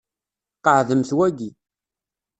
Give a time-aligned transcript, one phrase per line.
[0.65, 1.49] Qeɛdemt waki.